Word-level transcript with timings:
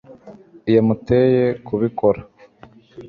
yamuteye 0.75 1.43
kubikora 1.65 2.21